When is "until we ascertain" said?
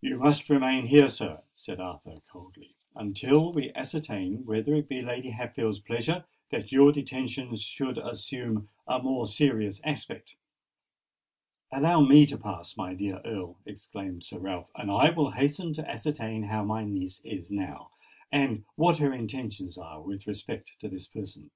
2.96-4.46